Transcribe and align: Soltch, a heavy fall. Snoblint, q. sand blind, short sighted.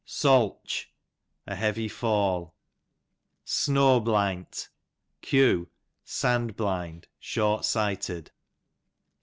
Soltch, 0.03 0.87
a 1.45 1.55
heavy 1.55 1.87
fall. 1.87 2.55
Snoblint, 3.45 4.69
q. 5.21 5.69
sand 6.03 6.55
blind, 6.55 7.07
short 7.19 7.65
sighted. 7.65 8.31